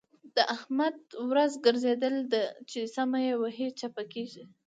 [0.35, 0.95] د احمد
[1.29, 4.43] ورځ ګرځېدل ده؛ چې سمه يې وهي- چپه کېږي.